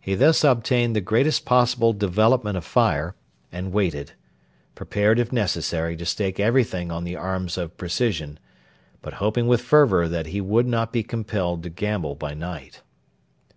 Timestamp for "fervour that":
9.60-10.26